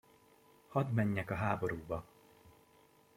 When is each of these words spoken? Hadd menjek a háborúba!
Hadd 0.69 0.87
menjek 0.91 1.29
a 1.31 1.33
háborúba! 1.35 2.03